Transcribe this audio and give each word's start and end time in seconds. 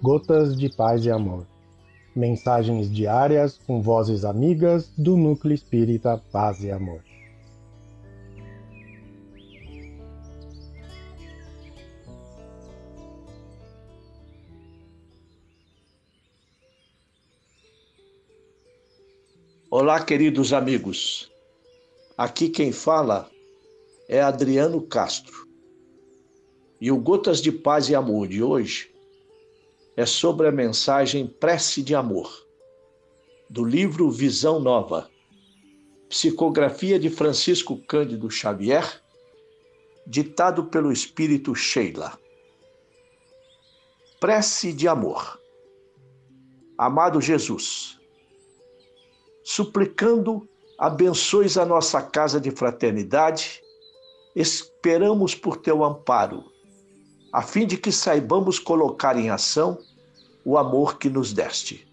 Gotas 0.00 0.56
de 0.56 0.68
Paz 0.68 1.04
e 1.04 1.10
Amor. 1.10 1.44
Mensagens 2.14 2.88
diárias 2.88 3.58
com 3.66 3.82
vozes 3.82 4.24
amigas 4.24 4.92
do 4.96 5.16
Núcleo 5.16 5.52
Espírita 5.52 6.22
Paz 6.30 6.62
e 6.62 6.70
Amor. 6.70 7.02
Olá, 19.68 20.04
queridos 20.04 20.52
amigos. 20.52 21.28
Aqui 22.16 22.48
quem 22.48 22.70
fala 22.70 23.28
é 24.08 24.20
Adriano 24.20 24.80
Castro. 24.80 25.48
E 26.80 26.92
o 26.92 26.96
Gotas 27.00 27.42
de 27.42 27.50
Paz 27.50 27.88
e 27.88 27.96
Amor 27.96 28.28
de 28.28 28.44
hoje 28.44 28.96
é 29.98 30.06
sobre 30.06 30.46
a 30.46 30.52
mensagem 30.52 31.26
Prece 31.26 31.82
de 31.82 31.92
Amor, 31.92 32.46
do 33.50 33.64
livro 33.64 34.08
Visão 34.12 34.60
Nova, 34.60 35.10
psicografia 36.08 37.00
de 37.00 37.10
Francisco 37.10 37.76
Cândido 37.78 38.30
Xavier, 38.30 39.02
ditado 40.06 40.66
pelo 40.66 40.92
Espírito 40.92 41.52
Sheila. 41.52 42.16
Prece 44.20 44.72
de 44.72 44.86
Amor. 44.86 45.36
Amado 46.78 47.20
Jesus, 47.20 47.98
suplicando 49.42 50.48
abençoes 50.78 51.58
a 51.58 51.66
nossa 51.66 52.00
casa 52.00 52.40
de 52.40 52.52
fraternidade, 52.52 53.60
esperamos 54.36 55.34
por 55.34 55.56
teu 55.56 55.82
amparo, 55.82 56.44
a 57.32 57.42
fim 57.42 57.66
de 57.66 57.76
que 57.76 57.92
saibamos 57.92 58.58
colocar 58.58 59.16
em 59.16 59.30
ação 59.30 59.78
o 60.44 60.56
amor 60.56 60.98
que 60.98 61.08
nos 61.10 61.32
deste. 61.32 61.86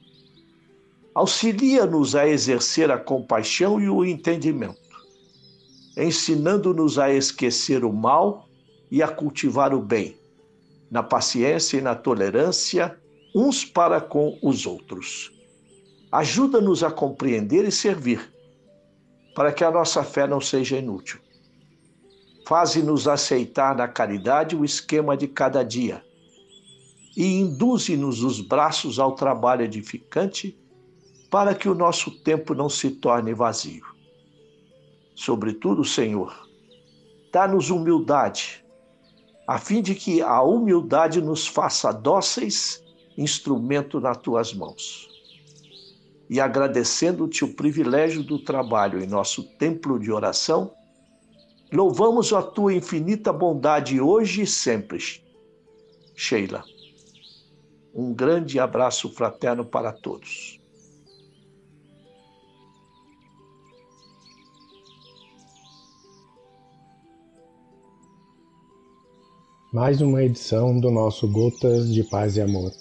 Auxilia-nos 1.14 2.16
a 2.16 2.28
exercer 2.28 2.92
a 2.92 2.98
compaixão 2.98 3.80
e 3.80 3.90
o 3.90 4.04
entendimento, 4.04 4.76
ensinando-nos 5.98 7.00
a 7.00 7.12
esquecer 7.12 7.84
o 7.86 7.94
mal 7.94 8.48
e 8.92 9.02
a 9.02 9.08
cultivar 9.08 9.74
o 9.74 9.82
bem, 9.82 10.18
na 10.92 11.02
paciência 11.02 11.78
e 11.78 11.82
na 11.82 11.96
tolerância 11.96 12.98
uns 13.34 13.66
para 13.66 14.00
com 14.00 14.38
os 14.42 14.66
outros 14.66 15.36
Ajuda-nos 16.16 16.82
a 16.82 16.90
compreender 16.90 17.66
e 17.66 17.72
servir, 17.74 18.34
para 19.36 19.52
que 19.52 19.66
a 19.66 19.70
nossa 19.70 20.02
fé 20.02 20.26
não 20.26 20.40
seja 20.40 20.78
inútil. 20.78 21.20
Faze-nos 22.46 23.08
aceitar 23.08 23.76
na 23.76 23.88
caridade 23.88 24.56
o 24.56 24.64
esquema 24.64 25.18
de 25.18 25.28
cada 25.28 25.64
dia 25.64 26.04
e 27.16 27.40
induze-nos 27.40 28.24
os 28.24 28.42
braços 28.42 29.00
ao 29.00 29.14
trabalho 29.14 29.64
edificante 29.64 30.58
para 31.32 31.56
que 31.56 31.68
o 31.68 31.74
nosso 31.74 32.12
tempo 32.24 32.54
não 32.54 32.70
se 32.70 32.92
torne 32.92 33.34
vazio. 33.34 33.86
Sobretudo, 35.16 35.84
Senhor, 35.84 36.36
dá-nos 37.32 37.70
humildade, 37.70 38.64
a 39.48 39.58
fim 39.58 39.82
de 39.82 39.96
que 39.96 40.22
a 40.22 40.42
humildade 40.42 41.22
nos 41.22 41.48
faça 41.48 41.92
dóceis 41.92 42.84
instrumento 43.18 44.00
nas 44.00 44.18
tuas 44.18 44.54
mãos 44.54 45.10
e 46.30 46.40
agradecendo-te 46.40 47.44
o 47.44 47.54
privilégio 47.54 48.24
do 48.24 48.40
trabalho 48.40 49.02
em 49.02 49.08
nosso 49.08 49.44
templo 49.58 50.00
de 50.00 50.12
oração, 50.12 50.72
louvamos 51.76 52.32
a 52.32 52.42
tua 52.42 52.74
infinita 52.74 53.34
bondade 53.34 54.00
hoje 54.00 54.44
e 54.44 54.48
sempre. 54.48 55.00
Sheila. 56.16 56.64
Um 57.94 58.14
grande 58.14 58.60
abraço 58.60 59.10
fraterno 59.14 59.66
para 59.66 59.92
todos. 59.92 60.60
Mais 69.74 70.00
uma 70.00 70.24
edição 70.24 70.80
do 70.80 70.90
nosso 70.90 71.28
Gotas 71.28 71.94
de 71.94 72.02
Paz 72.06 72.38
e 72.38 72.42
Amor. 72.42 72.72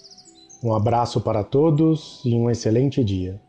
Um 0.62 0.72
abraço 0.72 1.20
para 1.20 1.42
todos 1.42 2.22
e 2.24 2.34
um 2.34 2.48
excelente 2.48 3.02
dia. 3.02 3.43